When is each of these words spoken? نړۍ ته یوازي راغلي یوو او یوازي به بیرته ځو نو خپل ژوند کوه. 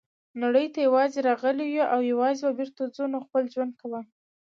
نړۍ 0.43 0.67
ته 0.73 0.79
یوازي 0.87 1.19
راغلي 1.29 1.65
یوو 1.67 1.91
او 1.93 1.99
یوازي 2.11 2.41
به 2.45 2.51
بیرته 2.59 2.81
ځو 2.95 3.03
نو 3.11 3.17
خپل 3.25 3.43
ژوند 3.53 3.73
کوه. 3.81 4.01